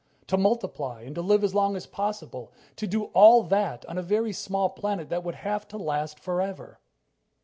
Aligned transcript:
to 0.25 0.35
multiply 0.35 1.03
and 1.03 1.13
to 1.13 1.21
live 1.21 1.43
as 1.43 1.53
long 1.53 1.75
as 1.75 1.85
possible 1.85 2.51
to 2.75 2.87
do 2.87 3.03
all 3.13 3.43
that 3.43 3.85
on 3.85 3.99
a 3.99 4.01
very 4.01 4.33
small 4.33 4.67
planet 4.67 5.09
that 5.09 5.23
would 5.23 5.35
have 5.35 5.67
to 5.67 5.77
last 5.77 6.19
forever. 6.19 6.79